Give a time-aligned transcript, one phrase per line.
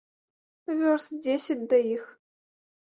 [0.79, 2.03] Вёрст дзесяць да іх.